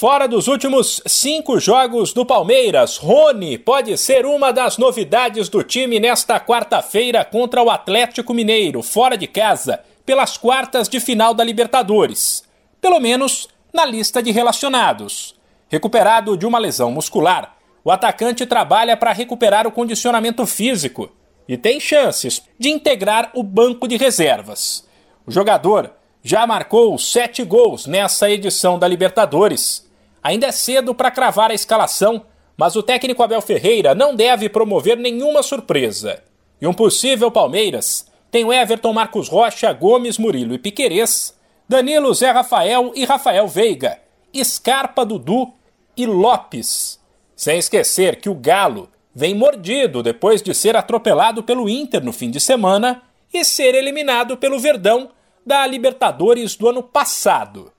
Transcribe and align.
Fora 0.00 0.26
dos 0.26 0.48
últimos 0.48 1.02
cinco 1.06 1.60
jogos 1.60 2.14
do 2.14 2.24
Palmeiras, 2.24 2.96
Rony 2.96 3.58
pode 3.58 3.98
ser 3.98 4.24
uma 4.24 4.50
das 4.50 4.78
novidades 4.78 5.50
do 5.50 5.62
time 5.62 6.00
nesta 6.00 6.40
quarta-feira 6.40 7.22
contra 7.22 7.62
o 7.62 7.68
Atlético 7.68 8.32
Mineiro, 8.32 8.82
fora 8.82 9.14
de 9.14 9.26
casa, 9.26 9.84
pelas 10.06 10.38
quartas 10.38 10.88
de 10.88 10.98
final 11.00 11.34
da 11.34 11.44
Libertadores. 11.44 12.42
Pelo 12.80 12.98
menos 12.98 13.46
na 13.74 13.84
lista 13.84 14.22
de 14.22 14.30
relacionados. 14.30 15.36
Recuperado 15.68 16.34
de 16.34 16.46
uma 16.46 16.58
lesão 16.58 16.90
muscular, 16.90 17.58
o 17.84 17.90
atacante 17.90 18.46
trabalha 18.46 18.96
para 18.96 19.12
recuperar 19.12 19.66
o 19.66 19.70
condicionamento 19.70 20.46
físico 20.46 21.10
e 21.46 21.58
tem 21.58 21.78
chances 21.78 22.42
de 22.58 22.70
integrar 22.70 23.32
o 23.34 23.42
banco 23.42 23.86
de 23.86 23.98
reservas. 23.98 24.88
O 25.26 25.30
jogador 25.30 25.92
já 26.22 26.46
marcou 26.46 26.96
sete 26.96 27.44
gols 27.44 27.84
nessa 27.84 28.30
edição 28.30 28.78
da 28.78 28.88
Libertadores. 28.88 29.89
Ainda 30.22 30.46
é 30.46 30.52
cedo 30.52 30.94
para 30.94 31.10
cravar 31.10 31.50
a 31.50 31.54
escalação, 31.54 32.24
mas 32.56 32.76
o 32.76 32.82
técnico 32.82 33.22
Abel 33.22 33.40
Ferreira 33.40 33.94
não 33.94 34.14
deve 34.14 34.48
promover 34.48 34.96
nenhuma 34.96 35.42
surpresa. 35.42 36.22
E 36.60 36.66
um 36.66 36.74
possível 36.74 37.30
Palmeiras 37.30 38.06
tem 38.30 38.50
Everton 38.52 38.92
Marcos 38.92 39.28
Rocha, 39.28 39.72
Gomes, 39.72 40.18
Murilo 40.18 40.54
e 40.54 40.58
Piquerez, 40.58 41.34
Danilo, 41.68 42.12
Zé 42.12 42.30
Rafael 42.30 42.92
e 42.94 43.04
Rafael 43.04 43.48
Veiga, 43.48 43.98
Scarpa, 44.44 45.04
Dudu 45.04 45.52
e 45.96 46.06
Lopes. 46.06 47.00
Sem 47.34 47.58
esquecer 47.58 48.16
que 48.20 48.28
o 48.28 48.34
Galo 48.34 48.88
vem 49.14 49.34
mordido 49.34 50.02
depois 50.02 50.42
de 50.42 50.54
ser 50.54 50.76
atropelado 50.76 51.42
pelo 51.42 51.68
Inter 51.68 52.04
no 52.04 52.12
fim 52.12 52.30
de 52.30 52.40
semana 52.40 53.02
e 53.32 53.44
ser 53.44 53.74
eliminado 53.74 54.36
pelo 54.36 54.58
Verdão 54.58 55.10
da 55.44 55.66
Libertadores 55.66 56.54
do 56.56 56.68
ano 56.68 56.82
passado. 56.82 57.72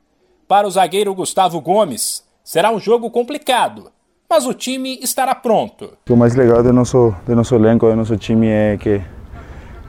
Para 0.47 0.67
o 0.67 0.71
zagueiro 0.71 1.13
Gustavo 1.13 1.61
Gomes, 1.61 2.25
será 2.51 2.69
um 2.69 2.81
jogo 2.81 3.09
complicado, 3.09 3.93
mas 4.29 4.45
o 4.45 4.53
time 4.53 4.99
estará 5.01 5.33
pronto. 5.33 5.93
O 6.09 6.17
mais 6.17 6.35
legal 6.35 6.61
do 6.61 6.73
nosso, 6.73 7.15
do 7.25 7.33
nosso 7.33 7.55
elenco, 7.55 7.87
do 7.87 7.95
nosso 7.95 8.17
time 8.17 8.45
é 8.45 8.75
que, 8.77 9.01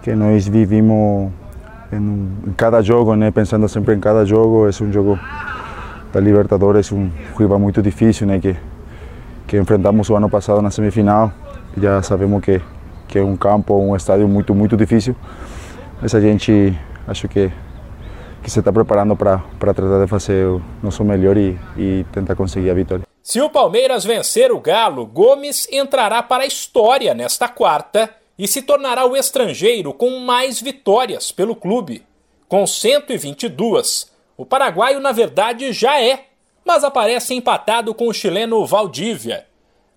que 0.01 0.15
nós 0.15 0.47
vivimos 0.47 1.33
em, 1.93 2.29
em 2.47 2.53
cada 2.57 2.81
jogo, 2.81 3.17
né? 3.17 3.33
pensando 3.33 3.69
sempre 3.69 3.97
em 3.97 3.99
cada 3.99 4.25
jogo. 4.25 4.69
É 4.69 4.69
um 4.81 4.93
jogo 4.93 5.19
da 6.13 6.21
Libertadores, 6.21 6.93
um 6.93 7.11
rival 7.37 7.59
muito 7.59 7.83
difícil, 7.83 8.29
né? 8.29 8.39
que, 8.39 8.55
que 9.49 9.59
enfrentamos 9.59 10.09
o 10.09 10.15
ano 10.15 10.31
passado 10.31 10.63
na 10.63 10.71
semifinal. 10.71 11.33
Já 11.77 12.01
sabemos 12.01 12.45
que, 12.45 12.63
que 13.09 13.19
é 13.19 13.25
um 13.25 13.37
campo, 13.37 13.75
um 13.75 13.97
estádio 13.97 14.29
muito, 14.29 14.55
muito 14.55 14.77
difícil, 14.77 15.17
mas 16.01 16.15
a 16.15 16.21
gente 16.21 16.79
acho 17.09 17.27
que 17.27 17.51
que 18.43 18.51
se 18.51 18.59
está 18.59 18.73
preparando 18.73 19.17
para 19.17 19.43
tratar 19.59 20.03
de 20.03 20.07
fazer 20.07 20.47
o 20.47 20.63
nosso 20.83 21.05
melhor 21.05 21.37
e, 21.37 21.59
e 21.77 22.05
tentar 22.13 22.35
conseguir 22.35 22.71
a 22.71 22.75
vitória. 22.75 23.07
Se 23.23 23.41
o 23.41 23.49
Palmeiras 23.49 24.05
vencer 24.05 24.51
o 24.51 24.61
Galo, 24.61 25.07
Gomes 25.07 25.69
entrará 25.71 26.23
para 26.23 26.43
a 26.43 26.47
história 26.47 27.15
nesta 27.15 27.49
quarta 27.49 28.11
e 28.37 28.49
se 28.49 28.63
tornará 28.63 29.07
o 29.07 29.17
estrangeiro 29.17 29.93
com 29.93 30.19
mais 30.19 30.61
vitórias 30.61 31.31
pelo 31.31 31.55
clube. 31.55 32.03
Com 32.49 32.67
122, 32.67 34.11
o 34.37 34.45
paraguaio 34.45 34.99
na 34.99 35.13
verdade 35.13 35.73
já 35.73 36.01
é, 36.01 36.25
mas 36.65 36.83
aparece 36.83 37.35
empatado 37.35 37.95
com 37.95 38.09
o 38.09 38.13
chileno 38.13 38.67
Valdívia. 38.67 39.47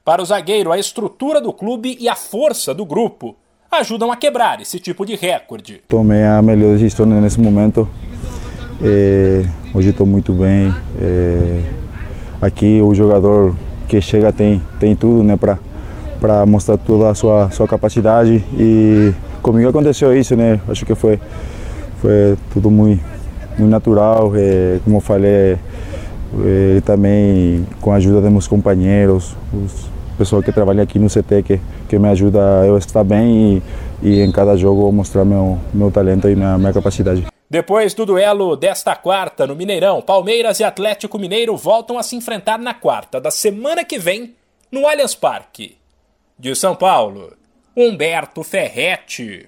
Para 0.04 0.22
o 0.22 0.26
zagueiro, 0.26 0.72
a 0.72 0.78
estrutura 0.78 1.42
do 1.42 1.52
clube 1.52 1.98
e 2.00 2.08
a 2.08 2.16
força 2.16 2.76
do 2.76 2.86
grupo 2.86 3.36
ajudam 3.72 4.12
a 4.12 4.16
quebrar 4.16 4.62
esse 4.62 4.80
tipo 4.80 5.04
de 5.06 5.16
recorde. 5.16 5.82
Tomei 5.88 6.24
a 6.24 6.42
melhor 6.42 6.78
decisão 6.78 7.08
nesse 7.08 7.40
momento 7.40 7.90
é, 8.82 9.46
hoje 9.74 9.90
estou 9.90 10.06
muito 10.06 10.34
bem. 10.34 10.74
É, 11.00 11.62
aqui 12.42 12.82
o 12.82 12.94
jogador 12.94 13.56
que 13.88 14.02
chega 14.02 14.32
tem, 14.32 14.62
tem 14.80 14.96
tudo 14.96 15.24
né, 15.24 15.38
para 15.38 16.46
mostrar 16.46 16.78
toda 16.78 17.10
a 17.10 17.16
sua, 17.16 17.50
sua 17.52 17.68
capacidade 17.68 18.44
e 18.58 19.14
comigo 19.42 19.70
aconteceu 19.70 20.16
isso, 20.18 20.36
né? 20.36 20.60
Acho 20.68 20.86
que 20.86 20.96
foi, 20.96 21.20
foi 22.02 22.38
tudo 22.54 22.70
muito, 22.72 23.04
muito 23.58 23.70
natural. 23.70 24.32
É, 24.36 24.80
como 24.84 24.98
eu 24.98 25.02
falei, 25.02 25.58
é, 26.44 26.82
também 26.84 27.66
com 27.82 27.92
a 27.92 27.96
ajuda 27.96 28.22
dos 28.22 28.32
meus 28.32 28.48
companheiros, 28.48 29.36
os 29.54 29.96
pessoal 30.18 30.42
que 30.42 30.52
trabalha 30.52 30.84
aqui 30.84 30.98
no 30.98 31.10
CT 31.10 31.44
que, 31.44 31.60
que 31.88 32.00
me 32.00 32.08
ajuda 32.08 32.62
a 32.62 32.66
eu 32.66 32.78
estar 32.78 33.04
bem 33.04 33.62
e, 34.02 34.10
e 34.10 34.22
em 34.22 34.32
cada 34.32 34.56
jogo 34.56 34.92
mostrar 34.92 35.26
meu, 35.26 35.58
meu 35.74 35.92
talento 35.92 36.30
e 36.30 36.36
minha, 36.36 36.58
minha 36.58 36.74
capacidade. 36.74 37.35
Depois 37.50 37.94
do 37.94 38.06
duelo 38.06 38.56
desta 38.56 38.96
quarta 38.96 39.46
no 39.46 39.56
Mineirão, 39.56 40.02
Palmeiras 40.02 40.60
e 40.60 40.64
Atlético 40.64 41.20
Mineiro 41.20 41.56
voltam 41.56 41.98
a 41.98 42.04
se 42.04 42.16
enfrentar 42.16 42.58
na 42.58 42.74
quarta 42.74 43.22
da 43.22 43.30
semana 43.30 43.86
que 43.86 44.00
vem 44.00 44.36
no 44.72 44.88
Allianz 44.88 45.14
Parque. 45.14 45.78
De 46.38 46.56
São 46.56 46.76
Paulo, 46.76 47.38
Humberto 47.78 48.44
Ferretti. 48.44 49.48